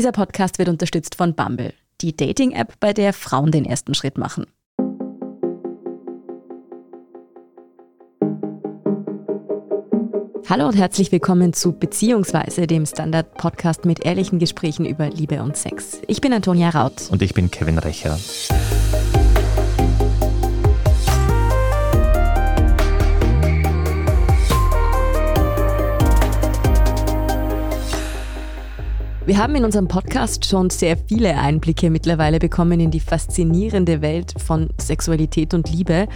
[0.00, 4.46] Dieser Podcast wird unterstützt von Bumble, die Dating-App, bei der Frauen den ersten Schritt machen.
[10.48, 16.00] Hallo und herzlich willkommen zu Beziehungsweise, dem Standard-Podcast mit ehrlichen Gesprächen über Liebe und Sex.
[16.06, 17.10] Ich bin Antonia Raut.
[17.10, 18.18] Und ich bin Kevin Recher.
[29.30, 34.34] Wir haben in unserem Podcast schon sehr viele Einblicke mittlerweile bekommen in die faszinierende Welt
[34.44, 36.08] von Sexualität und Liebe.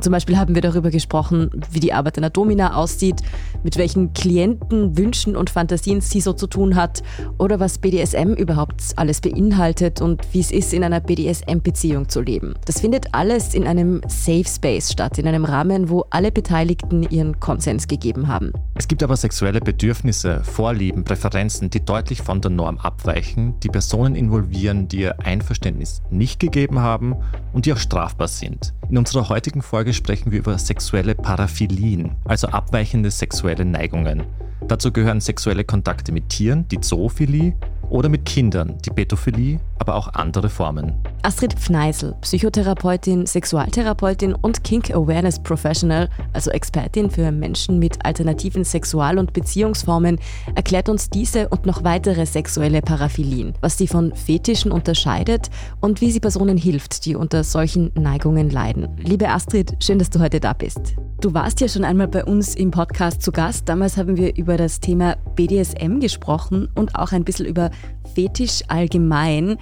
[0.00, 3.22] Zum Beispiel haben wir darüber gesprochen, wie die Arbeit einer Domina aussieht,
[3.62, 7.02] mit welchen Klienten, Wünschen und Fantasien sie so zu tun hat
[7.38, 12.54] oder was BDSM überhaupt alles beinhaltet und wie es ist, in einer BDSM-Beziehung zu leben.
[12.64, 17.38] Das findet alles in einem Safe Space statt, in einem Rahmen, wo alle Beteiligten ihren
[17.38, 18.52] Konsens gegeben haben.
[18.76, 24.14] Es gibt aber sexuelle Bedürfnisse, Vorlieben, Präferenzen, die deutlich von der Norm abweichen, die Personen
[24.14, 27.16] involvieren, die ihr Einverständnis nicht gegeben haben
[27.52, 28.72] und die auch strafbar sind.
[28.88, 34.24] In unserer heutigen Folge sprechen wir über sexuelle Paraphilien, also abweichende sexuelle Neigungen.
[34.66, 37.54] Dazu gehören sexuelle Kontakte mit Tieren, die Zoophilie,
[37.90, 40.94] oder mit Kindern, die Pädophilie, aber auch andere Formen.
[41.22, 49.18] Astrid Pfneisel, Psychotherapeutin, Sexualtherapeutin und Kink Awareness Professional, also Expertin für Menschen mit alternativen Sexual-
[49.18, 50.18] und Beziehungsformen,
[50.54, 56.10] erklärt uns diese und noch weitere sexuelle Paraphilien, was sie von Fetischen unterscheidet und wie
[56.10, 58.88] sie Personen hilft, die unter solchen Neigungen leiden.
[58.98, 60.94] Liebe Astrid, schön, dass du heute da bist.
[61.20, 63.68] Du warst ja schon einmal bei uns im Podcast zu Gast.
[63.68, 67.70] Damals haben wir über das Thema BDSM gesprochen und auch ein bisschen über
[68.14, 69.56] Fetisch allgemein.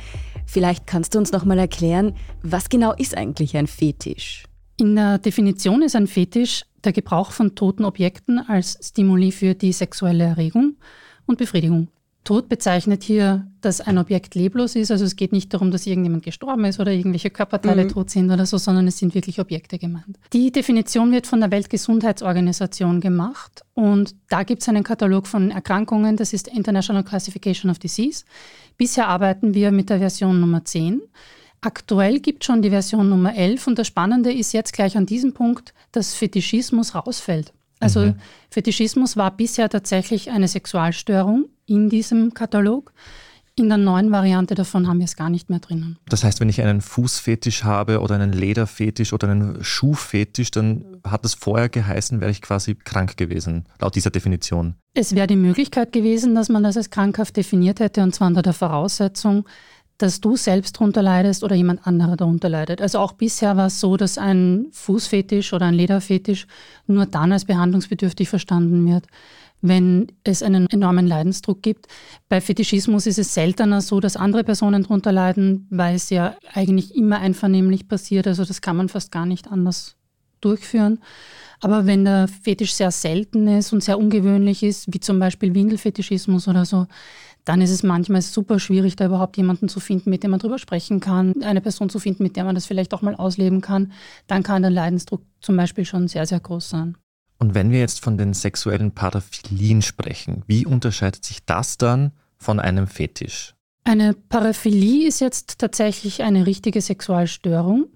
[0.46, 4.44] Vielleicht kannst du uns noch mal erklären, was genau ist eigentlich ein Fetisch?
[4.78, 9.72] In der Definition ist ein Fetisch der Gebrauch von toten Objekten als Stimuli für die
[9.72, 10.76] sexuelle Erregung
[11.26, 11.88] und Befriedigung.
[12.28, 14.90] Tod bezeichnet hier, dass ein Objekt leblos ist.
[14.90, 17.88] Also es geht nicht darum, dass irgendjemand gestorben ist oder irgendwelche Körperteile mhm.
[17.88, 20.18] tot sind oder so, sondern es sind wirklich Objekte gemeint.
[20.34, 26.18] Die Definition wird von der Weltgesundheitsorganisation gemacht und da gibt es einen Katalog von Erkrankungen,
[26.18, 28.26] das ist International Classification of Disease.
[28.76, 31.00] Bisher arbeiten wir mit der Version Nummer 10.
[31.62, 35.06] Aktuell gibt es schon die Version Nummer 11 und das Spannende ist jetzt gleich an
[35.06, 37.54] diesem Punkt, dass Fetischismus rausfällt.
[37.80, 38.16] Also mhm.
[38.50, 42.92] Fetischismus war bisher tatsächlich eine Sexualstörung in diesem Katalog.
[43.56, 45.98] In der neuen Variante davon haben wir es gar nicht mehr drinnen.
[46.08, 51.24] Das heißt, wenn ich einen Fußfetisch habe oder einen Lederfetisch oder einen Schuhfetisch, dann hat
[51.24, 54.76] es vorher geheißen, wäre ich quasi krank gewesen, laut dieser Definition.
[54.94, 58.42] Es wäre die Möglichkeit gewesen, dass man das als krankhaft definiert hätte, und zwar unter
[58.42, 59.44] der Voraussetzung,
[59.98, 62.80] dass du selbst darunter leidest oder jemand anderer darunter leidet.
[62.80, 66.46] Also auch bisher war es so, dass ein Fußfetisch oder ein Lederfetisch
[66.86, 69.06] nur dann als behandlungsbedürftig verstanden wird,
[69.60, 71.86] wenn es einen enormen Leidensdruck gibt.
[72.28, 76.94] Bei Fetischismus ist es seltener so, dass andere Personen darunter leiden, weil es ja eigentlich
[76.94, 78.26] immer einvernehmlich passiert.
[78.26, 79.96] Also das kann man fast gar nicht anders
[80.40, 81.00] durchführen.
[81.60, 86.46] Aber wenn der Fetisch sehr selten ist und sehr ungewöhnlich ist, wie zum Beispiel Windelfetischismus
[86.46, 86.86] oder so,
[87.44, 90.58] dann ist es manchmal super schwierig, da überhaupt jemanden zu finden, mit dem man drüber
[90.58, 93.92] sprechen kann, eine Person zu finden, mit der man das vielleicht auch mal ausleben kann.
[94.26, 96.96] Dann kann der Leidensdruck zum Beispiel schon sehr, sehr groß sein.
[97.38, 102.58] Und wenn wir jetzt von den sexuellen Paraphilien sprechen, wie unterscheidet sich das dann von
[102.58, 103.54] einem Fetisch?
[103.84, 107.86] Eine Paraphilie ist jetzt tatsächlich eine richtige Sexualstörung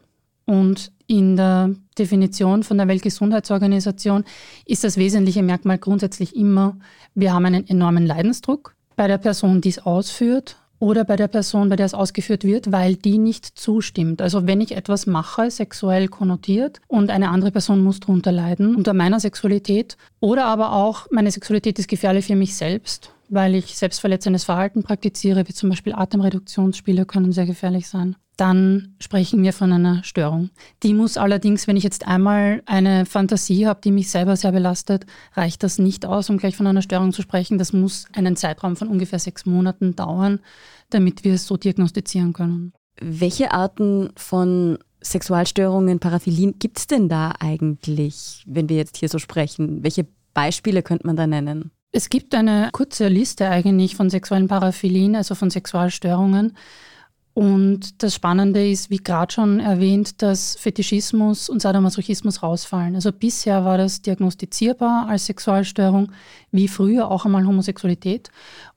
[0.46, 4.24] und in der Definition von der Weltgesundheitsorganisation
[4.64, 6.78] ist das wesentliche Merkmal grundsätzlich immer,
[7.14, 11.68] wir haben einen enormen Leidensdruck, bei der Person, die es ausführt oder bei der Person,
[11.68, 14.20] bei der es ausgeführt wird, weil die nicht zustimmt.
[14.20, 18.92] Also wenn ich etwas mache, sexuell konnotiert und eine andere Person muss darunter leiden unter
[18.92, 24.42] meiner Sexualität oder aber auch meine Sexualität ist gefährlich für mich selbst, weil ich selbstverletzendes
[24.42, 30.02] Verhalten praktiziere, wie zum Beispiel Atemreduktionsspiele können sehr gefährlich sein dann sprechen wir von einer
[30.02, 30.50] Störung.
[30.82, 35.06] Die muss allerdings, wenn ich jetzt einmal eine Fantasie habe, die mich selber sehr belastet,
[35.34, 37.56] reicht das nicht aus, um gleich von einer Störung zu sprechen.
[37.56, 40.40] Das muss einen Zeitraum von ungefähr sechs Monaten dauern,
[40.90, 42.72] damit wir es so diagnostizieren können.
[43.00, 49.20] Welche Arten von Sexualstörungen, Paraphilien gibt es denn da eigentlich, wenn wir jetzt hier so
[49.20, 49.84] sprechen?
[49.84, 51.70] Welche Beispiele könnte man da nennen?
[51.92, 56.56] Es gibt eine kurze Liste eigentlich von sexuellen Paraphilien, also von Sexualstörungen.
[57.34, 62.94] Und das Spannende ist, wie gerade schon erwähnt, dass Fetischismus und Sadomasochismus rausfallen.
[62.94, 66.12] Also bisher war das diagnostizierbar als Sexualstörung,
[66.50, 68.30] wie früher auch einmal Homosexualität.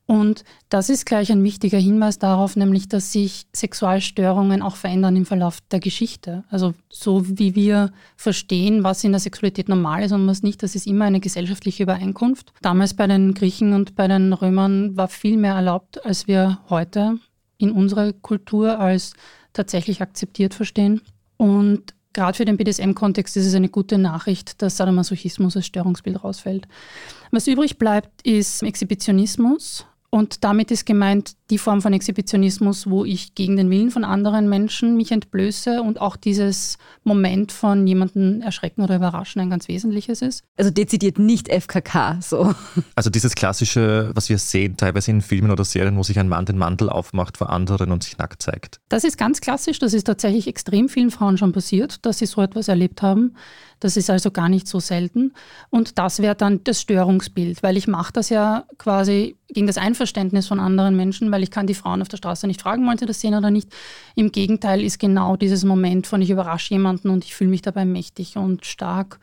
[0.06, 5.26] Und das ist gleich ein wichtiger Hinweis darauf, nämlich, dass sich Sexualstörungen auch verändern im
[5.26, 6.44] Verlauf der Geschichte.
[6.48, 10.76] Also so wie wir verstehen, was in der Sexualität normal ist und was nicht, das
[10.76, 12.52] ist immer eine gesellschaftliche Übereinkunft.
[12.62, 17.18] Damals bei den Griechen und bei den Römern war viel mehr erlaubt, als wir heute
[17.58, 19.14] in unserer Kultur als
[19.52, 21.00] tatsächlich akzeptiert verstehen.
[21.36, 26.66] Und gerade für den BDSM-Kontext ist es eine gute Nachricht, dass Sadomasochismus als Störungsbild rausfällt.
[27.30, 29.86] Was übrig bleibt, ist Exhibitionismus.
[30.10, 34.48] Und damit ist gemeint die Form von Exhibitionismus, wo ich gegen den Willen von anderen
[34.48, 40.22] Menschen mich entblöße und auch dieses Moment von jemanden erschrecken oder überraschen ein ganz wesentliches
[40.22, 40.42] ist.
[40.56, 42.54] Also dezidiert nicht FKK so.
[42.94, 46.46] Also dieses klassische, was wir sehen, teilweise in Filmen oder Serien, wo sich ein Mann
[46.46, 48.80] den Mantel aufmacht vor anderen und sich nackt zeigt.
[48.88, 52.42] Das ist ganz klassisch, das ist tatsächlich extrem vielen Frauen schon passiert, dass sie so
[52.42, 53.34] etwas erlebt haben.
[53.78, 55.34] Das ist also gar nicht so selten.
[55.70, 60.46] Und das wäre dann das Störungsbild, weil ich mache das ja quasi gegen das Einverständnis
[60.48, 63.04] von anderen Menschen, weil ich kann die Frauen auf der Straße nicht fragen, wollen sie
[63.04, 63.68] das sehen oder nicht.
[64.14, 67.84] Im Gegenteil ist genau dieses Moment von ich überrasche jemanden und ich fühle mich dabei
[67.84, 69.20] mächtig und stark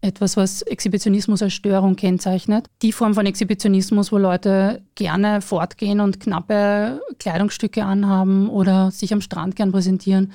[0.00, 2.66] etwas, was Exhibitionismus als Störung kennzeichnet.
[2.82, 9.20] Die Form von Exhibitionismus, wo Leute gerne fortgehen und knappe Kleidungsstücke anhaben oder sich am
[9.20, 10.32] Strand gern präsentieren,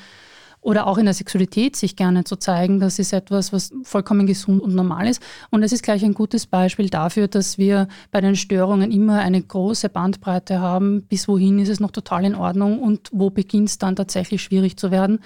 [0.61, 4.61] oder auch in der Sexualität sich gerne zu zeigen, das ist etwas, was vollkommen gesund
[4.61, 5.21] und normal ist.
[5.51, 9.41] Und es ist gleich ein gutes Beispiel dafür, dass wir bei den Störungen immer eine
[9.41, 13.77] große Bandbreite haben, bis wohin ist es noch total in Ordnung und wo beginnt es
[13.77, 15.19] dann tatsächlich schwierig zu werden.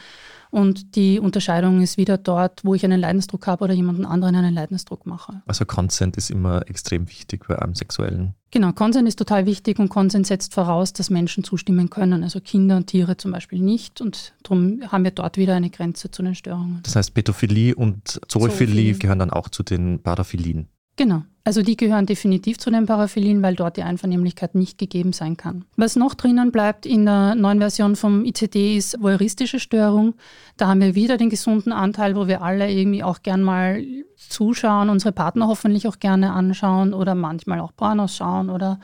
[0.53, 4.53] Und die Unterscheidung ist wieder dort, wo ich einen Leidensdruck habe oder jemanden anderen einen
[4.53, 5.41] Leidensdruck mache.
[5.47, 8.35] Also Consent ist immer extrem wichtig bei einem sexuellen.
[8.51, 12.77] Genau, Consent ist total wichtig und Consent setzt voraus, dass Menschen zustimmen können, also Kinder
[12.77, 13.99] und Tiere zum Beispiel nicht.
[13.99, 16.81] Und darum haben wir dort wieder eine Grenze zu den Störungen.
[16.83, 20.67] Das heißt, Pädophilie und Zoophilie gehören dann auch zu den Paraphilien.
[20.95, 21.23] Genau.
[21.45, 25.65] Also die gehören definitiv zu den Paraphilien, weil dort die Einvernehmlichkeit nicht gegeben sein kann.
[25.75, 30.13] Was noch drinnen bleibt in der neuen Version vom ICD ist voyeuristische Störung.
[30.55, 33.83] Da haben wir wieder den gesunden Anteil, wo wir alle irgendwie auch gern mal
[34.15, 38.79] zuschauen, unsere Partner hoffentlich auch gerne anschauen oder manchmal auch Pornos schauen oder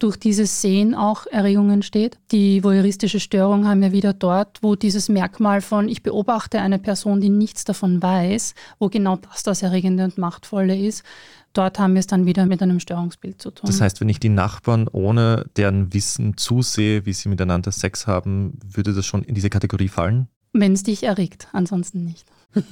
[0.00, 2.18] durch dieses Sehen auch Erregung entsteht.
[2.32, 7.20] Die voyeuristische Störung haben wir wieder dort, wo dieses Merkmal von ich beobachte eine Person,
[7.20, 11.04] die nichts davon weiß, wo genau das das Erregende und Machtvolle ist.
[11.52, 13.66] Dort haben wir es dann wieder mit einem Störungsbild zu tun.
[13.66, 18.58] Das heißt, wenn ich die Nachbarn ohne deren Wissen zusehe, wie sie miteinander Sex haben,
[18.64, 20.28] würde das schon in diese Kategorie fallen?
[20.52, 22.24] Wenn es dich erregt, ansonsten nicht.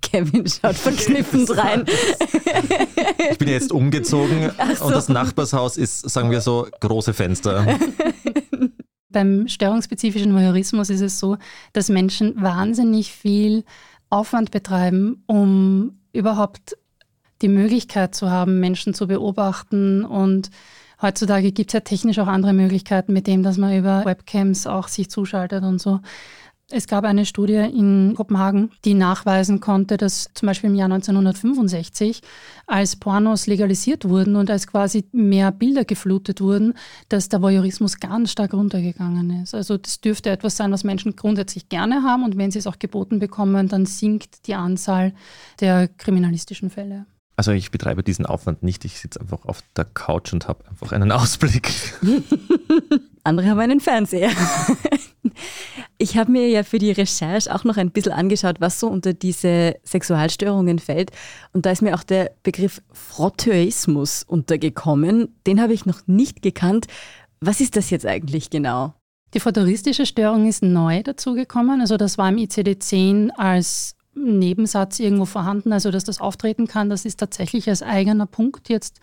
[0.00, 1.84] Kevin schaut verkniffen rein.
[3.30, 4.84] Ich bin jetzt umgezogen so.
[4.86, 7.78] und das Nachbarshaus ist, sagen wir so, große Fenster.
[9.10, 11.36] Beim störungsspezifischen Voyeurismus ist es so,
[11.72, 13.64] dass Menschen wahnsinnig viel
[14.10, 16.76] Aufwand betreiben, um überhaupt
[17.42, 20.50] die Möglichkeit zu haben, Menschen zu beobachten und
[21.00, 24.88] Heutzutage gibt es ja technisch auch andere Möglichkeiten, mit dem, dass man über Webcams auch
[24.88, 26.00] sich zuschaltet und so.
[26.70, 32.20] Es gab eine Studie in Kopenhagen, die nachweisen konnte, dass zum Beispiel im Jahr 1965,
[32.66, 36.74] als Pornos legalisiert wurden und als quasi mehr Bilder geflutet wurden,
[37.08, 39.54] dass der Voyeurismus ganz stark runtergegangen ist.
[39.54, 42.78] Also das dürfte etwas sein, was Menschen grundsätzlich gerne haben und wenn sie es auch
[42.78, 45.14] geboten bekommen, dann sinkt die Anzahl
[45.60, 47.06] der kriminalistischen Fälle.
[47.38, 48.84] Also ich betreibe diesen Aufwand nicht.
[48.84, 51.72] Ich sitze einfach auf der Couch und habe einfach einen Ausblick.
[53.22, 54.30] Andere haben einen Fernseher.
[56.00, 59.12] Ich habe mir ja für die Recherche auch noch ein bisschen angeschaut, was so unter
[59.12, 61.10] diese Sexualstörungen fällt.
[61.52, 65.34] Und da ist mir auch der Begriff Frotteuismus untergekommen.
[65.46, 66.86] Den habe ich noch nicht gekannt.
[67.40, 68.94] Was ist das jetzt eigentlich genau?
[69.34, 71.80] Die frotteristische Störung ist neu dazugekommen.
[71.80, 77.04] Also das war im ICD-10 als Nebensatz irgendwo vorhanden, also dass das auftreten kann, das
[77.04, 79.00] ist tatsächlich als eigener Punkt jetzt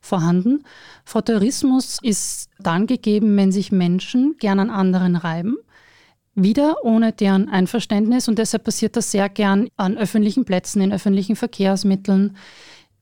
[0.00, 0.64] vorhanden.
[1.04, 5.56] Frotteurismus ist dann gegeben, wenn sich Menschen gern an anderen reiben,
[6.34, 11.36] wieder ohne deren Einverständnis und deshalb passiert das sehr gern an öffentlichen Plätzen, in öffentlichen
[11.36, 12.36] Verkehrsmitteln.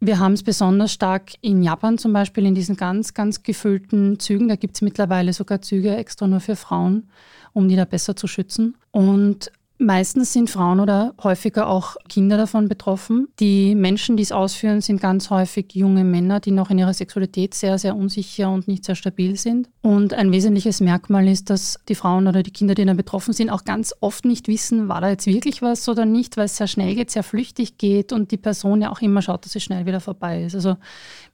[0.00, 4.48] Wir haben es besonders stark in Japan zum Beispiel, in diesen ganz, ganz gefüllten Zügen.
[4.48, 7.08] Da gibt es mittlerweile sogar Züge extra nur für Frauen,
[7.54, 8.76] um die da besser zu schützen.
[8.90, 13.28] Und Meistens sind Frauen oder häufiger auch Kinder davon betroffen.
[13.38, 17.52] Die Menschen, die es ausführen, sind ganz häufig junge Männer, die noch in ihrer Sexualität
[17.52, 19.68] sehr, sehr unsicher und nicht sehr stabil sind.
[19.82, 23.50] Und ein wesentliches Merkmal ist, dass die Frauen oder die Kinder, die da betroffen sind,
[23.50, 26.68] auch ganz oft nicht wissen, war da jetzt wirklich was oder nicht, weil es sehr
[26.68, 29.84] schnell geht, sehr flüchtig geht und die Person ja auch immer schaut, dass es schnell
[29.84, 30.54] wieder vorbei ist.
[30.54, 30.78] Also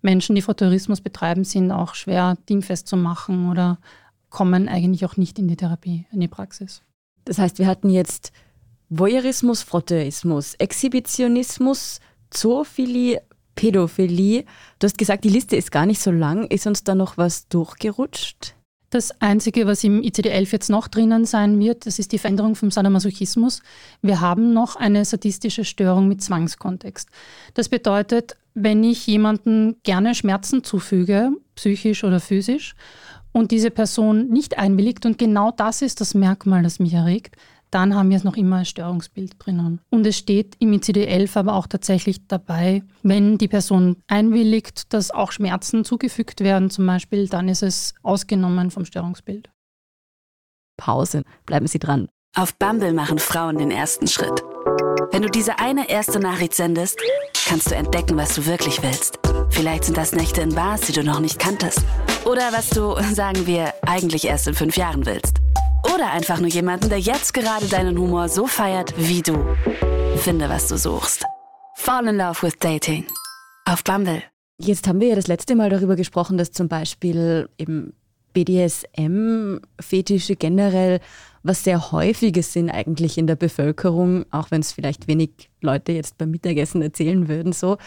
[0.00, 3.78] Menschen, die Frotteurismus betreiben, sind auch schwer dingfest zu machen oder
[4.30, 6.82] kommen eigentlich auch nicht in die Therapie, in die Praxis.
[7.24, 8.32] Das heißt, wir hatten jetzt
[8.88, 12.00] Voyeurismus, Frotteurismus, Exhibitionismus,
[12.30, 13.22] Zoophilie,
[13.54, 14.44] Pädophilie.
[14.78, 16.46] Du hast gesagt, die Liste ist gar nicht so lang.
[16.46, 18.54] Ist uns da noch was durchgerutscht?
[18.90, 22.70] Das Einzige, was im ICD-11 jetzt noch drinnen sein wird, das ist die Veränderung vom
[22.70, 23.62] Sadomasochismus.
[24.02, 27.08] Wir haben noch eine sadistische Störung mit Zwangskontext.
[27.54, 32.74] Das bedeutet, wenn ich jemandem gerne Schmerzen zufüge, psychisch oder physisch,
[33.32, 37.36] und diese Person nicht einwilligt, und genau das ist das Merkmal, das mich erregt,
[37.72, 39.80] dann haben wir es noch immer als Störungsbild drinnen.
[39.90, 45.32] Und es steht im ICD-11 aber auch tatsächlich dabei, wenn die Person einwilligt, dass auch
[45.32, 49.50] Schmerzen zugefügt werden zum Beispiel, dann ist es ausgenommen vom Störungsbild.
[50.76, 52.08] Pause, bleiben Sie dran.
[52.36, 54.42] Auf Bumble machen Frauen den ersten Schritt.
[55.10, 56.98] Wenn du diese eine erste Nachricht sendest,
[57.46, 59.18] kannst du entdecken, was du wirklich willst.
[59.52, 61.82] Vielleicht sind das Nächte in Bars, die du noch nicht kanntest.
[62.24, 65.38] Oder was du, sagen wir, eigentlich erst in fünf Jahren willst.
[65.94, 69.44] Oder einfach nur jemanden, der jetzt gerade deinen Humor so feiert wie du.
[70.16, 71.24] Finde, was du suchst.
[71.76, 73.06] Fall in Love with Dating.
[73.66, 74.22] Auf Bumble.
[74.58, 77.94] Jetzt haben wir ja das letzte Mal darüber gesprochen, dass zum Beispiel eben
[78.32, 81.00] BDSM-Fetische generell
[81.42, 86.18] was sehr häufiges sind eigentlich in der Bevölkerung, auch wenn es vielleicht wenig Leute jetzt
[86.18, 87.52] beim Mittagessen erzählen würden.
[87.52, 87.78] So,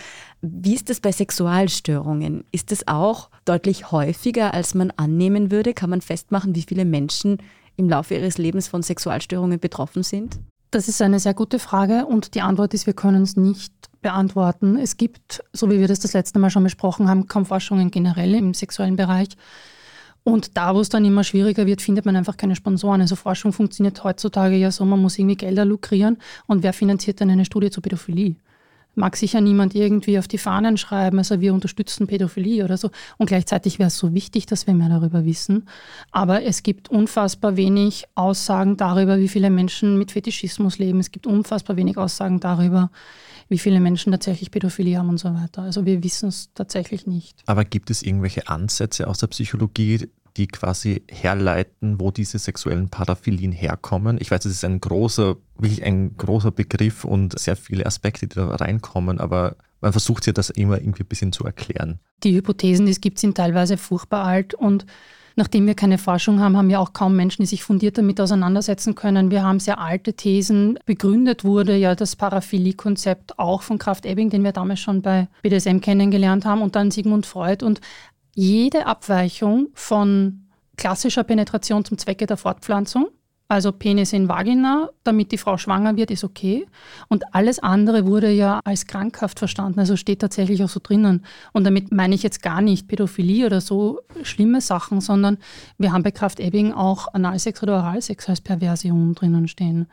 [0.41, 2.43] wie ist das bei Sexualstörungen?
[2.51, 5.73] Ist das auch deutlich häufiger, als man annehmen würde?
[5.73, 7.37] Kann man festmachen, wie viele Menschen
[7.77, 10.39] im Laufe ihres Lebens von Sexualstörungen betroffen sind?
[10.71, 13.71] Das ist eine sehr gute Frage und die Antwort ist, wir können es nicht
[14.01, 14.77] beantworten.
[14.77, 18.35] Es gibt, so wie wir das das letzte Mal schon besprochen haben, kaum Forschungen generell
[18.35, 19.29] im sexuellen Bereich.
[20.27, 22.99] Und da, wo es dann immer schwieriger wird, findet man einfach keine Sponsoren.
[22.99, 26.17] Also Forschung funktioniert heutzutage ja so, man muss irgendwie Gelder lukrieren.
[26.47, 28.35] Und wer finanziert dann eine Studie zur Pädophilie?
[28.95, 32.89] Mag sicher niemand irgendwie auf die Fahnen schreiben, also wir unterstützen Pädophilie oder so.
[33.17, 35.67] Und gleichzeitig wäre es so wichtig, dass wir mehr darüber wissen.
[36.11, 40.99] Aber es gibt unfassbar wenig Aussagen darüber, wie viele Menschen mit Fetischismus leben.
[40.99, 42.89] Es gibt unfassbar wenig Aussagen darüber,
[43.49, 45.61] wie viele Menschen tatsächlich Pädophilie haben und so weiter.
[45.61, 47.43] Also wir wissen es tatsächlich nicht.
[47.45, 53.51] Aber gibt es irgendwelche Ansätze aus der Psychologie, die quasi herleiten, wo diese sexuellen Paraphilien
[53.51, 54.17] herkommen.
[54.19, 58.35] Ich weiß, es ist ein großer, wirklich ein großer Begriff und sehr viele Aspekte, die
[58.35, 61.99] da reinkommen, aber man versucht ja das immer irgendwie ein bisschen zu erklären.
[62.23, 64.85] Die Hypothesen, die es gibt, sind teilweise furchtbar alt und
[65.37, 68.95] Nachdem wir keine Forschung haben, haben wir auch kaum Menschen, die sich fundiert damit auseinandersetzen
[68.95, 69.31] können.
[69.31, 70.79] Wir haben sehr alte Thesen.
[70.85, 75.79] Begründet wurde ja das Paraphilie-Konzept auch von Kraft Ebbing, den wir damals schon bei BDSM
[75.79, 77.65] kennengelernt haben, und dann Sigmund Freud.
[77.65, 77.81] Und
[78.35, 80.45] jede Abweichung von
[80.77, 83.07] klassischer Penetration zum Zwecke der Fortpflanzung,
[83.47, 86.65] also Penis in Vagina, damit die Frau schwanger wird, ist okay.
[87.09, 91.23] Und alles andere wurde ja als krankhaft verstanden, also steht tatsächlich auch so drinnen.
[91.53, 95.37] Und damit meine ich jetzt gar nicht Pädophilie oder so schlimme Sachen, sondern
[95.77, 99.87] wir haben bei Kraft Ebbing auch Analsex oder Oralsex als Perversion drinnen stehen.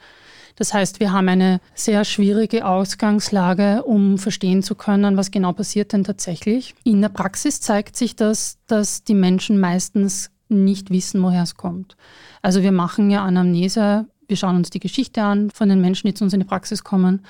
[0.56, 5.92] Das heißt, wir haben eine sehr schwierige Ausgangslage, um verstehen zu können, was genau passiert
[5.92, 6.75] denn tatsächlich.
[6.85, 11.97] In der Praxis zeigt sich das, dass die Menschen meistens nicht wissen, woher es kommt.
[12.42, 16.14] Also wir machen ja Anamnese, wir schauen uns die Geschichte an von den Menschen, die
[16.14, 17.25] zu uns in die Praxis kommen.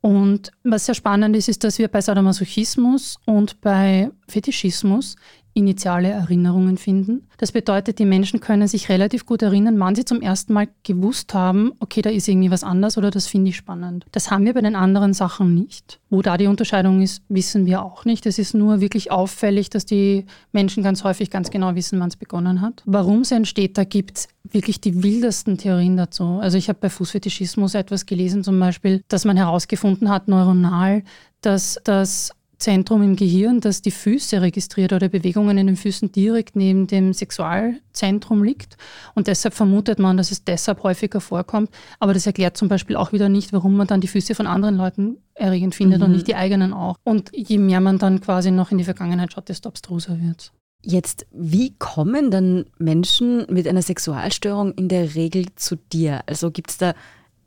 [0.00, 5.16] Und was sehr spannend ist, ist, dass wir bei Sadomasochismus und bei Fetischismus
[5.54, 7.28] initiale Erinnerungen finden.
[7.36, 11.34] Das bedeutet, die Menschen können sich relativ gut erinnern, wann sie zum ersten Mal gewusst
[11.34, 14.06] haben, okay, da ist irgendwie was anders oder das finde ich spannend.
[14.12, 15.98] Das haben wir bei den anderen Sachen nicht.
[16.08, 18.26] Wo da die Unterscheidung ist, wissen wir auch nicht.
[18.26, 22.16] Es ist nur wirklich auffällig, dass die Menschen ganz häufig ganz genau wissen, wann es
[22.16, 22.82] begonnen hat.
[22.86, 26.38] Warum es entsteht, da gibt es wirklich die wildesten Theorien dazu.
[26.40, 31.02] Also ich habe bei Fußfetischismus etwas gelesen, zum Beispiel, dass man herausgefunden hat, neuronal,
[31.40, 32.32] dass das
[32.62, 37.12] Zentrum im Gehirn, das die Füße registriert oder Bewegungen in den Füßen direkt neben dem
[37.12, 38.76] Sexualzentrum liegt.
[39.14, 41.70] Und deshalb vermutet man, dass es deshalb häufiger vorkommt.
[41.98, 44.76] Aber das erklärt zum Beispiel auch wieder nicht, warum man dann die Füße von anderen
[44.76, 46.06] Leuten erregend findet mhm.
[46.06, 46.96] und nicht die eigenen auch.
[47.02, 50.52] Und je mehr man dann quasi noch in die Vergangenheit schaut, desto abstruser wird es.
[50.84, 56.22] Jetzt, wie kommen dann Menschen mit einer Sexualstörung in der Regel zu dir?
[56.26, 56.94] Also gibt es da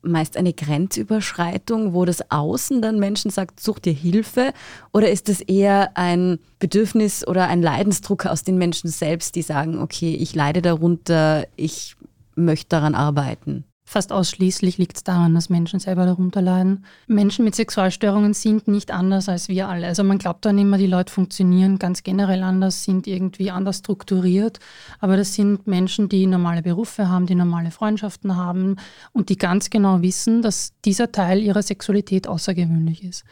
[0.05, 4.53] meist eine Grenzüberschreitung, wo das Außen dann Menschen sagt, such dir Hilfe?
[4.93, 9.79] Oder ist es eher ein Bedürfnis oder ein Leidensdruck aus den Menschen selbst, die sagen,
[9.79, 11.95] okay, ich leide darunter, ich
[12.35, 13.65] möchte daran arbeiten?
[13.87, 16.85] Fast ausschließlich liegt es daran, dass Menschen selber darunter leiden.
[17.05, 19.85] Menschen mit Sexualstörungen sind nicht anders als wir alle.
[19.85, 24.59] Also man glaubt dann immer, die Leute funktionieren ganz generell anders, sind irgendwie anders strukturiert.
[24.99, 28.77] Aber das sind Menschen, die normale Berufe haben, die normale Freundschaften haben
[29.13, 33.23] und die ganz genau wissen, dass dieser Teil ihrer Sexualität außergewöhnlich ist.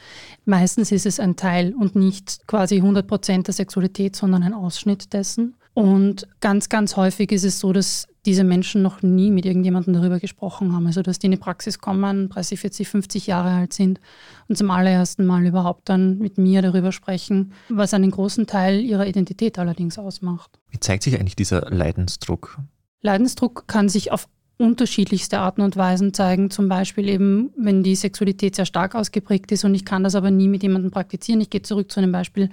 [0.45, 5.13] Meistens ist es ein Teil und nicht quasi 100 Prozent der Sexualität, sondern ein Ausschnitt
[5.13, 5.55] dessen.
[5.73, 10.19] Und ganz, ganz häufig ist es so, dass diese Menschen noch nie mit irgendjemandem darüber
[10.19, 10.87] gesprochen haben.
[10.87, 13.99] Also dass die in die Praxis kommen, 30, 40, 50 Jahre alt sind
[14.47, 19.07] und zum allerersten Mal überhaupt dann mit mir darüber sprechen, was einen großen Teil ihrer
[19.07, 20.59] Identität allerdings ausmacht.
[20.69, 22.59] Wie zeigt sich eigentlich dieser Leidensdruck?
[23.01, 24.27] Leidensdruck kann sich auf
[24.57, 26.49] unterschiedlichste Arten und Weisen zeigen.
[26.49, 30.31] Zum Beispiel eben, wenn die Sexualität sehr stark ausgeprägt ist und ich kann das aber
[30.31, 31.41] nie mit jemandem praktizieren.
[31.41, 32.49] Ich gehe zurück zu einem Beispiel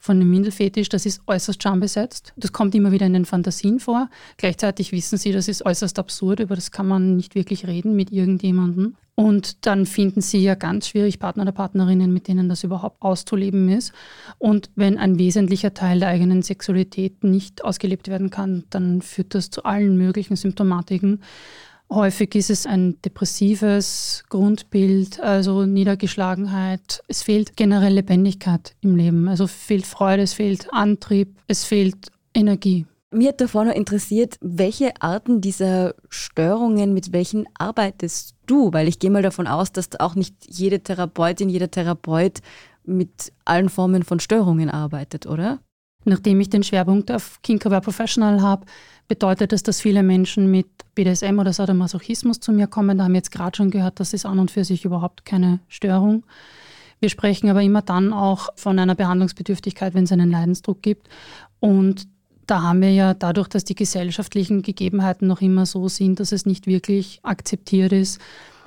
[0.00, 2.32] von einem Mindelfetisch, das ist äußerst schambesetzt.
[2.36, 4.08] Das kommt immer wieder in den Fantasien vor.
[4.38, 8.10] Gleichzeitig wissen sie, das ist äußerst absurd, über das kann man nicht wirklich reden mit
[8.10, 8.96] irgendjemandem.
[9.14, 13.68] Und dann finden sie ja ganz schwierig Partner oder Partnerinnen, mit denen das überhaupt auszuleben
[13.68, 13.92] ist.
[14.38, 19.50] Und wenn ein wesentlicher Teil der eigenen Sexualität nicht ausgelebt werden kann, dann führt das
[19.50, 21.20] zu allen möglichen Symptomatiken.
[21.92, 27.02] Häufig ist es ein depressives Grundbild, also Niedergeschlagenheit.
[27.08, 29.26] Es fehlt generell Lebendigkeit im Leben.
[29.26, 32.86] Also fehlt Freude, es fehlt Antrieb, es fehlt Energie.
[33.10, 38.72] Mir hat davor noch interessiert, welche Arten dieser Störungen, mit welchen arbeitest du?
[38.72, 42.38] Weil ich gehe mal davon aus, dass auch nicht jede Therapeutin, jeder Therapeut
[42.84, 45.58] mit allen Formen von Störungen arbeitet, oder?
[46.04, 48.64] Nachdem ich den Schwerpunkt auf Kink-Aware Professional habe,
[49.10, 52.96] bedeutet das, dass viele Menschen mit BDSM oder Sadomasochismus zu mir kommen.
[52.96, 55.58] Da haben wir jetzt gerade schon gehört, das ist an und für sich überhaupt keine
[55.66, 56.22] Störung.
[57.00, 61.08] Wir sprechen aber immer dann auch von einer Behandlungsbedürftigkeit, wenn es einen Leidensdruck gibt.
[61.58, 62.06] Und
[62.46, 66.46] da haben wir ja dadurch, dass die gesellschaftlichen Gegebenheiten noch immer so sind, dass es
[66.46, 68.20] nicht wirklich akzeptiert ist,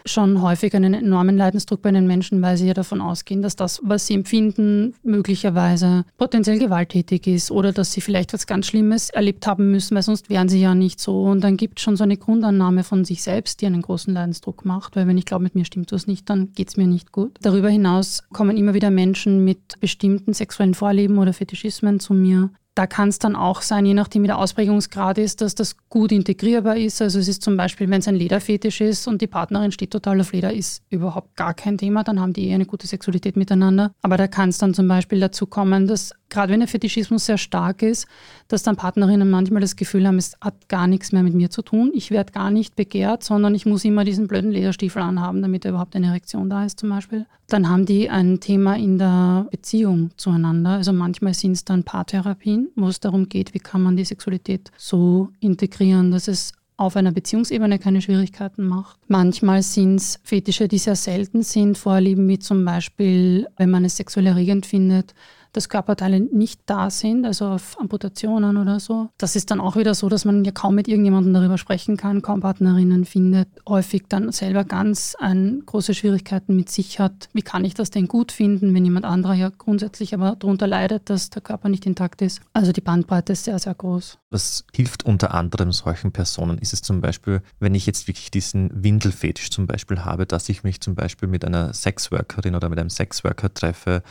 [0.06, 3.80] schon häufig einen enormen Leidensdruck bei den Menschen, weil sie ja davon ausgehen, dass das,
[3.84, 9.48] was sie empfinden, möglicherweise potenziell gewalttätig ist oder dass sie vielleicht was ganz Schlimmes erlebt
[9.48, 11.24] haben müssen, weil sonst wären sie ja nicht so.
[11.24, 14.66] Und dann gibt es schon so eine Grundannahme von sich selbst, die einen großen Leidensdruck
[14.66, 17.12] macht, weil wenn ich glaube, mit mir stimmt was nicht, dann geht es mir nicht
[17.12, 17.38] gut.
[17.42, 22.88] Darüber hinaus kommen immer wieder Menschen mit bestimmten sexuellen Vorlieben oder Fetischismen zu mir, da
[22.88, 26.76] kann es dann auch sein, je nachdem wie der Ausprägungsgrad ist, dass das gut integrierbar
[26.76, 27.02] ist.
[27.02, 30.20] Also es ist zum Beispiel, wenn es ein Lederfetisch ist und die Partnerin steht total
[30.22, 33.92] auf Leder, ist überhaupt gar kein Thema, dann haben die eh eine gute Sexualität miteinander.
[34.02, 37.38] Aber da kann es dann zum Beispiel dazu kommen, dass gerade wenn der Fetischismus sehr
[37.38, 38.08] stark ist,
[38.48, 41.62] dass dann Partnerinnen manchmal das Gefühl haben, es hat gar nichts mehr mit mir zu
[41.62, 41.92] tun.
[41.94, 45.96] Ich werde gar nicht begehrt, sondern ich muss immer diesen blöden Lederstiefel anhaben, damit überhaupt
[45.96, 47.28] eine Erektion da ist zum Beispiel.
[47.48, 50.72] Dann haben die ein Thema in der Beziehung zueinander.
[50.72, 54.72] Also manchmal sind es dann Paartherapien, wo es darum geht, wie kann man die Sexualität
[54.78, 59.00] so integrieren, dass es auf einer Beziehungsebene keine Schwierigkeiten macht.
[59.08, 63.98] Manchmal sind es Fetische, die sehr selten sind, Vorlieben wie zum Beispiel, wenn man es
[63.98, 65.14] sexuell erregend findet,
[65.54, 69.10] dass Körperteile nicht da sind, also auf Amputationen oder so.
[69.18, 72.22] Das ist dann auch wieder so, dass man ja kaum mit irgendjemandem darüber sprechen kann,
[72.22, 77.30] kaum Partnerinnen findet, häufig dann selber ganz ein, große Schwierigkeiten mit sich hat.
[77.34, 81.10] Wie kann ich das denn gut finden, wenn jemand anderer ja grundsätzlich aber darunter leidet,
[81.10, 82.42] dass der Körper nicht intakt ist?
[82.54, 84.18] Also die Bandbreite ist sehr, sehr groß.
[84.32, 86.58] Was hilft unter anderem solchen Personen?
[86.58, 90.64] Ist es zum Beispiel, wenn ich jetzt wirklich diesen Windelfetisch zum Beispiel habe, dass ich
[90.64, 94.02] mich zum Beispiel mit einer Sexworkerin oder mit einem Sexworker treffe,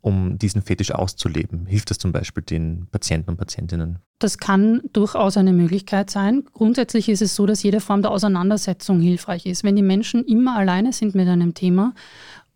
[0.00, 1.66] um diesen Fetisch auszuleben?
[1.66, 3.98] Hilft das zum Beispiel den Patienten und Patientinnen?
[4.18, 6.44] Das kann durchaus eine Möglichkeit sein.
[6.52, 9.64] Grundsätzlich ist es so, dass jede Form der Auseinandersetzung hilfreich ist.
[9.64, 11.94] Wenn die Menschen immer alleine sind mit einem Thema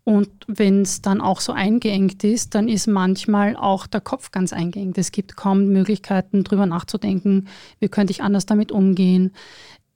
[0.05, 4.53] und wenn es dann auch so eingeengt ist, dann ist manchmal auch der Kopf ganz
[4.53, 4.99] eingeengt.
[4.99, 7.47] Es gibt kaum Möglichkeiten, darüber nachzudenken,
[7.79, 9.31] wie könnte ich anders damit umgehen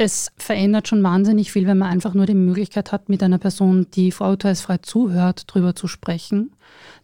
[0.01, 3.87] es verändert schon wahnsinnig viel, wenn man einfach nur die Möglichkeit hat, mit einer Person,
[3.93, 6.53] die vorurteilsfrei zuhört, drüber zu sprechen.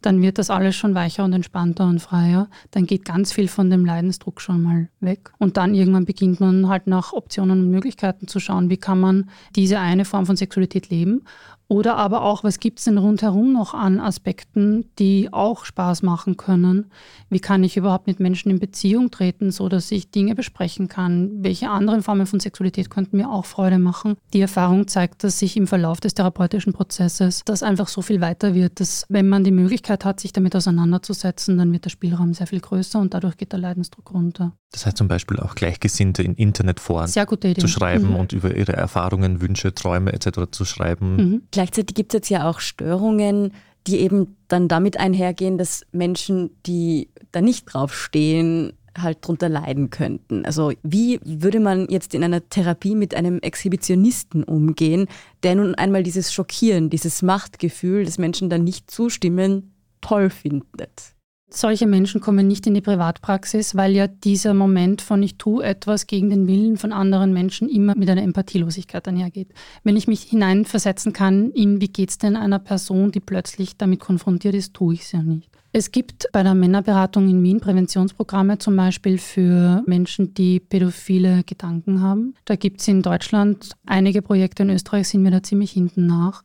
[0.02, 2.48] Dann wird das alles schon weicher und entspannter und freier.
[2.72, 5.32] Dann geht ganz viel von dem Leidensdruck schon mal weg.
[5.40, 9.30] Und dann irgendwann beginnt man halt nach Optionen und Möglichkeiten zu schauen, wie kann man
[9.58, 11.26] diese eine Form von Sexualität leben
[11.68, 16.38] oder aber auch, was gibt es denn rundherum noch an Aspekten, die auch Spaß machen
[16.38, 16.92] können?
[17.30, 21.44] Wie kann ich überhaupt mit Menschen in Beziehung treten, so dass ich Dinge besprechen kann?
[21.44, 24.16] Welche anderen Formen von Sexualität könnten mir auch Freude machen?
[24.34, 28.54] Die Erfahrung zeigt, dass sich im Verlauf des therapeutischen Prozesses das einfach so viel weiter
[28.54, 32.48] wird, dass wenn man die Möglichkeit hat, sich damit auseinanderzusetzen, dann wird der Spielraum sehr
[32.48, 34.54] viel größer und dadurch geht der Leidensdruck runter.
[34.72, 38.16] Das heißt zum Beispiel auch Gleichgesinnte in Internetforen zu schreiben mhm.
[38.16, 40.52] und über ihre Erfahrungen, Wünsche, Träume etc.
[40.52, 41.16] zu schreiben.
[41.16, 41.42] Mhm.
[41.56, 43.54] Gleichzeitig gibt es jetzt ja auch Störungen,
[43.88, 50.46] die eben dann damit einhergehen, dass Menschen, die da nicht draufstehen, halt drunter leiden könnten.
[50.46, 55.08] Also wie würde man jetzt in einer Therapie mit einem Exhibitionisten umgehen,
[55.44, 61.15] der nun einmal dieses Schockieren, dieses Machtgefühl, dass Menschen da nicht zustimmen, toll findet?
[61.58, 66.06] Solche Menschen kommen nicht in die Privatpraxis, weil ja dieser Moment von ich tue etwas
[66.06, 69.54] gegen den Willen von anderen Menschen immer mit einer Empathielosigkeit einhergeht.
[69.82, 74.02] Wenn ich mich hineinversetzen kann in, wie geht es denn einer Person, die plötzlich damit
[74.02, 75.50] konfrontiert ist, tue ich es ja nicht.
[75.78, 82.02] Es gibt bei der Männerberatung in Wien Präventionsprogramme zum Beispiel für Menschen, die pädophile Gedanken
[82.02, 82.34] haben.
[82.46, 86.44] Da gibt es in Deutschland einige Projekte, in Österreich sind wir da ziemlich hinten nach.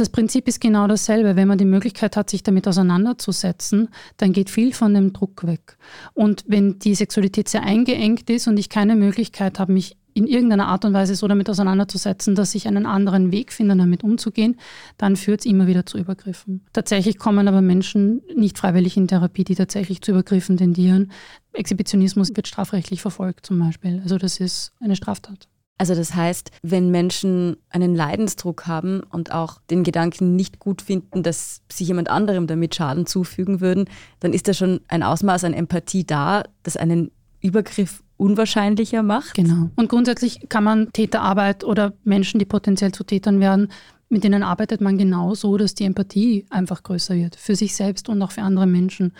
[0.00, 1.36] Das Prinzip ist genau dasselbe.
[1.36, 5.76] Wenn man die Möglichkeit hat, sich damit auseinanderzusetzen, dann geht viel von dem Druck weg.
[6.14, 10.68] Und wenn die Sexualität sehr eingeengt ist und ich keine Möglichkeit habe, mich in irgendeiner
[10.68, 14.56] Art und Weise so damit auseinanderzusetzen, dass ich einen anderen Weg finde, damit umzugehen,
[14.96, 16.64] dann führt es immer wieder zu Übergriffen.
[16.72, 21.12] Tatsächlich kommen aber Menschen nicht freiwillig in Therapie, die tatsächlich zu Übergriffen tendieren.
[21.52, 24.00] Exhibitionismus wird strafrechtlich verfolgt zum Beispiel.
[24.02, 25.46] Also das ist eine Straftat.
[25.80, 31.22] Also das heißt, wenn Menschen einen Leidensdruck haben und auch den Gedanken nicht gut finden,
[31.22, 33.86] dass sie jemand anderem damit Schaden zufügen würden,
[34.20, 39.32] dann ist da schon ein Ausmaß an Empathie da, das einen Übergriff unwahrscheinlicher macht.
[39.32, 39.70] Genau.
[39.74, 43.68] Und grundsätzlich kann man Täterarbeit oder Menschen, die potenziell zu Tätern werden,
[44.10, 48.10] mit denen arbeitet man genau so, dass die Empathie einfach größer wird, für sich selbst
[48.10, 49.14] und auch für andere Menschen.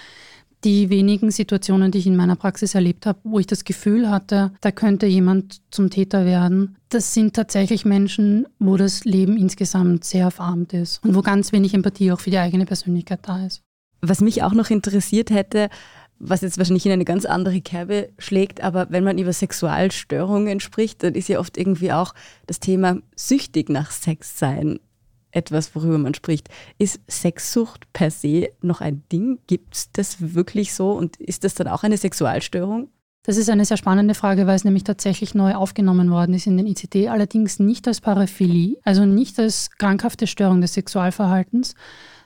[0.65, 4.53] Die wenigen Situationen, die ich in meiner Praxis erlebt habe, wo ich das Gefühl hatte,
[4.61, 10.31] da könnte jemand zum Täter werden, das sind tatsächlich Menschen, wo das Leben insgesamt sehr
[10.31, 13.63] verarmt ist und wo ganz wenig Empathie auch für die eigene Persönlichkeit da ist.
[14.03, 15.71] Was mich auch noch interessiert hätte,
[16.19, 21.03] was jetzt wahrscheinlich in eine ganz andere Kerbe schlägt, aber wenn man über Sexualstörungen spricht,
[21.03, 22.15] dann ist ja oft irgendwie auch
[22.47, 24.79] das Thema süchtig nach Sex sein
[25.33, 26.49] etwas, worüber man spricht.
[26.79, 29.39] Ist Sexsucht per se noch ein Ding?
[29.47, 32.89] Gibt es das wirklich so und ist das dann auch eine Sexualstörung?
[33.23, 36.57] Das ist eine sehr spannende Frage, weil es nämlich tatsächlich neu aufgenommen worden ist in
[36.57, 41.75] den ICD, allerdings nicht als Paraphilie, also nicht als krankhafte Störung des Sexualverhaltens,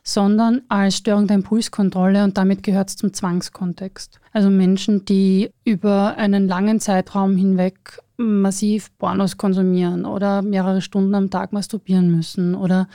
[0.04, 4.20] sondern als Störung der Impulskontrolle und damit gehört es zum Zwangskontext.
[4.32, 11.30] Also Menschen, die über einen langen Zeitraum hinweg massiv Pornos konsumieren oder mehrere Stunden am
[11.30, 12.88] Tag masturbieren müssen oder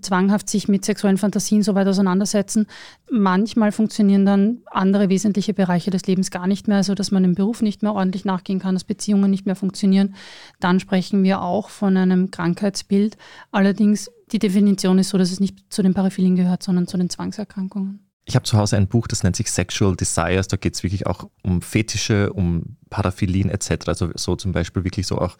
[0.00, 2.66] zwanghaft sich mit sexuellen Fantasien so weit auseinandersetzen.
[3.10, 7.34] Manchmal funktionieren dann andere wesentliche Bereiche des Lebens gar nicht mehr, also dass man im
[7.34, 10.14] Beruf nicht mehr ordentlich nachgehen kann, dass Beziehungen nicht mehr funktionieren.
[10.60, 13.16] Dann sprechen wir auch von einem Krankheitsbild.
[13.50, 17.10] Allerdings die Definition ist so, dass es nicht zu den Paraphilien gehört, sondern zu den
[17.10, 18.00] Zwangserkrankungen.
[18.26, 20.48] Ich habe zu Hause ein Buch, das nennt sich Sexual Desires.
[20.48, 23.88] Da geht es wirklich auch um Fetische, um Paraphilien etc.
[23.88, 25.36] Also so zum Beispiel wirklich so auch,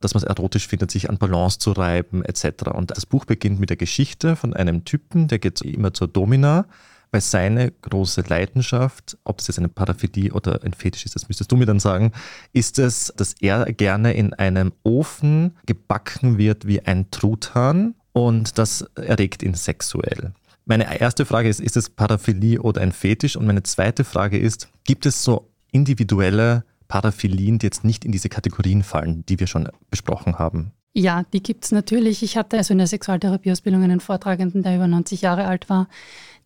[0.00, 2.70] dass man es erotisch findet, sich an Balance zu reiben etc.
[2.72, 6.66] Und das Buch beginnt mit der Geschichte von einem Typen, der geht immer zur Domina,
[7.10, 11.52] weil seine große Leidenschaft, ob das jetzt eine Paraphilie oder ein Fetisch ist, das müsstest
[11.52, 12.12] du mir dann sagen,
[12.54, 18.82] ist es, dass er gerne in einem Ofen gebacken wird wie ein Truthahn und das
[18.96, 20.32] erregt ihn sexuell.
[20.64, 23.36] Meine erste Frage ist, ist es Paraphilie oder ein Fetisch?
[23.36, 28.28] Und meine zweite Frage ist, gibt es so individuelle Paraphilien, die jetzt nicht in diese
[28.28, 30.72] Kategorien fallen, die wir schon besprochen haben?
[30.94, 32.22] Ja, die gibt es natürlich.
[32.22, 35.88] Ich hatte also in der Sexualtherapieausbildung einen Vortragenden, der über 90 Jahre alt war,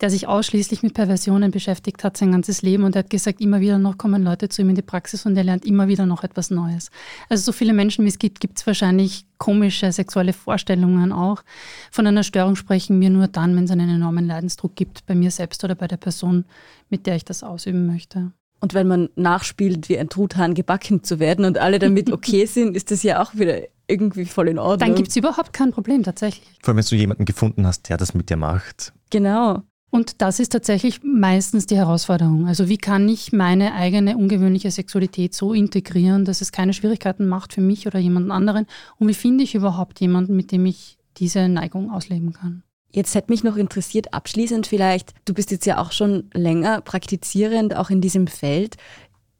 [0.00, 3.60] der sich ausschließlich mit Perversionen beschäftigt hat sein ganzes Leben und er hat gesagt, immer
[3.60, 6.22] wieder noch kommen Leute zu ihm in die Praxis und er lernt immer wieder noch
[6.22, 6.92] etwas Neues.
[7.28, 11.42] Also so viele Menschen, wie es gibt, gibt es wahrscheinlich komische sexuelle Vorstellungen auch.
[11.90, 15.32] Von einer Störung sprechen wir nur dann, wenn es einen enormen Leidensdruck gibt, bei mir
[15.32, 16.44] selbst oder bei der Person,
[16.88, 18.30] mit der ich das ausüben möchte.
[18.60, 22.76] Und wenn man nachspielt, wie ein Truthahn gebacken zu werden und alle damit okay sind,
[22.76, 24.78] ist das ja auch wieder irgendwie voll in Ordnung.
[24.88, 26.48] Dann gibt es überhaupt kein Problem tatsächlich.
[26.62, 28.92] Vor allem, wenn du jemanden gefunden hast, der das mit dir macht.
[29.10, 29.62] Genau.
[29.90, 32.46] Und das ist tatsächlich meistens die Herausforderung.
[32.46, 37.52] Also wie kann ich meine eigene ungewöhnliche Sexualität so integrieren, dass es keine Schwierigkeiten macht
[37.52, 38.66] für mich oder jemanden anderen?
[38.98, 42.62] Und wie finde ich überhaupt jemanden, mit dem ich diese Neigung ausleben kann?
[42.92, 47.76] Jetzt hätte mich noch interessiert, abschließend vielleicht, du bist jetzt ja auch schon länger praktizierend,
[47.76, 48.76] auch in diesem Feld.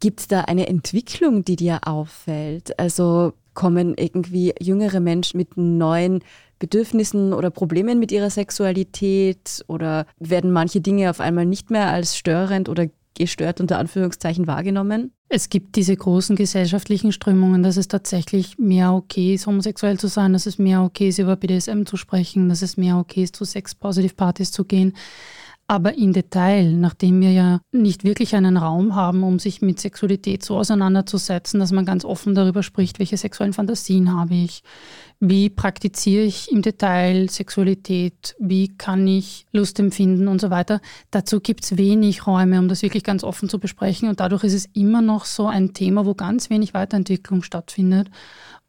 [0.01, 2.79] Gibt es da eine Entwicklung, die dir auffällt?
[2.79, 6.21] Also kommen irgendwie jüngere Menschen mit neuen
[6.61, 12.17] Bedürfnissen oder Problemen mit ihrer Sexualität oder werden manche Dinge auf einmal nicht mehr als
[12.17, 15.11] störend oder gestört unter Anführungszeichen wahrgenommen?
[15.29, 20.33] Es gibt diese großen gesellschaftlichen Strömungen, dass es tatsächlich mehr okay ist, homosexuell zu sein,
[20.33, 23.45] dass es mehr okay ist, über BDSM zu sprechen, dass es mehr okay ist, zu
[23.45, 24.95] Sex-Positive-Partys zu gehen.
[25.69, 30.45] Aber im Detail, nachdem wir ja nicht wirklich einen Raum haben, um sich mit Sexualität
[30.45, 34.63] so auseinanderzusetzen, dass man ganz offen darüber spricht, welche sexuellen Fantasien habe ich,
[35.19, 40.81] wie praktiziere ich im Detail Sexualität, wie kann ich Lust empfinden und so weiter.
[41.11, 44.09] Dazu gibt es wenig Räume, um das wirklich ganz offen zu besprechen.
[44.09, 48.09] Und dadurch ist es immer noch so ein Thema, wo ganz wenig Weiterentwicklung stattfindet.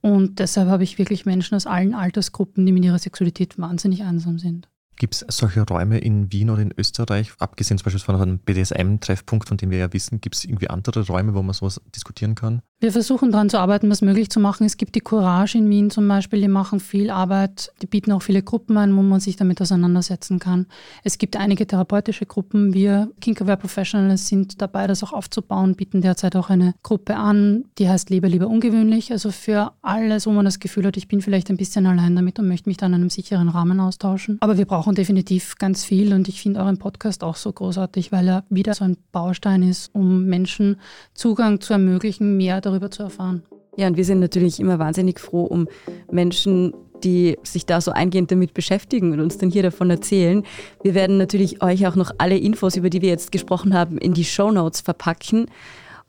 [0.02, 4.40] Und deshalb habe ich wirklich Menschen aus allen Altersgruppen, die mit ihrer Sexualität wahnsinnig einsam
[4.40, 4.68] sind.
[4.98, 9.48] Gibt es solche Räume in Wien oder in Österreich, abgesehen zum Beispiel von einem BDSM-Treffpunkt,
[9.48, 12.64] von dem wir ja wissen, gibt es irgendwie andere Räume, wo man sowas diskutieren kann?
[12.80, 14.64] Wir versuchen daran zu arbeiten, was möglich zu machen.
[14.64, 18.22] Es gibt die Courage in Wien zum Beispiel, die machen viel Arbeit, die bieten auch
[18.22, 20.68] viele Gruppen an, wo man sich damit auseinandersetzen kann.
[21.04, 22.76] Es gibt einige therapeutische Gruppen.
[22.76, 27.90] Wir, Kinkaware Professionals, sind dabei, das auch aufzubauen, bieten derzeit auch eine Gruppe an, die
[27.90, 29.12] heißt Lebe lieber ungewöhnlich.
[29.12, 32.38] Also für alles, wo man das Gefühl hat, ich bin vielleicht ein bisschen allein damit
[32.38, 34.38] und möchte mich dann in einem sicheren Rahmen austauschen.
[34.40, 38.28] Aber wir brauchen definitiv ganz viel und ich finde euren Podcast auch so großartig, weil
[38.28, 40.78] er wieder so ein Baustein ist, um Menschen
[41.16, 43.44] Zugang zu ermöglichen, mehr darüber zu erfahren.
[43.78, 45.68] Ja, und wir sind natürlich immer wahnsinnig froh um
[46.12, 50.44] Menschen, die sich da so eingehend damit beschäftigen und uns dann hier davon erzählen.
[50.84, 54.14] Wir werden natürlich euch auch noch alle Infos, über die wir jetzt gesprochen haben, in
[54.14, 55.46] die Show Notes verpacken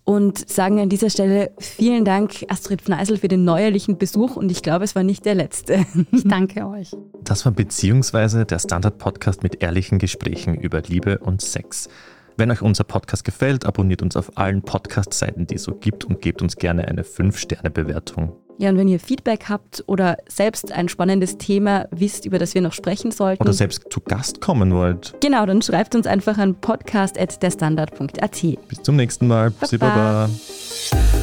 [0.05, 4.63] und sagen an dieser Stelle vielen Dank, Astrid Fneisel, für den neuerlichen Besuch und ich
[4.63, 5.85] glaube, es war nicht der letzte.
[6.11, 6.93] Ich danke euch.
[7.23, 11.91] Das war beziehungsweise der Standard-Podcast mit ehrlichen Gesprächen über Liebe und Sex.
[12.39, 16.23] Wenn euch unser Podcast gefällt, abonniert uns auf allen Podcast-Seiten, die es so gibt und
[16.23, 18.33] gebt uns gerne eine 5-Sterne-Bewertung.
[18.59, 22.61] Ja, und wenn ihr Feedback habt oder selbst ein spannendes Thema wisst, über das wir
[22.63, 23.43] noch sprechen sollten.
[23.43, 25.15] Oder selbst zu Gast kommen wollt.
[25.21, 28.41] Genau, dann schreibt uns einfach an podcast.derstandard.at.
[28.69, 29.51] Bis zum nächsten Mal.
[29.51, 29.77] Baba.
[29.77, 30.31] Baba.
[30.31, 31.18] Baba.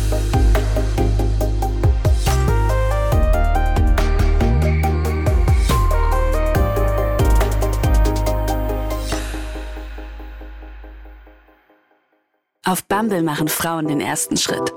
[12.68, 14.74] Auf Bumble machen Frauen den ersten Schritt.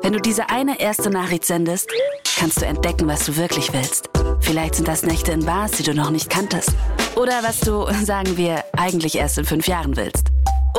[0.00, 1.90] Wenn du diese eine erste Nachricht sendest,
[2.38, 4.08] kannst du entdecken, was du wirklich willst.
[4.38, 6.70] Vielleicht sind das Nächte in Bars, die du noch nicht kanntest.
[7.16, 10.28] Oder was du, sagen wir, eigentlich erst in fünf Jahren willst.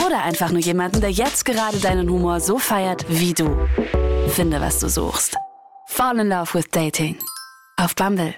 [0.05, 3.67] Oder einfach nur jemanden, der jetzt gerade deinen Humor so feiert wie du.
[4.29, 5.35] Finde, was du suchst.
[5.87, 7.17] Fall in Love with Dating.
[7.75, 8.35] Auf Bumble.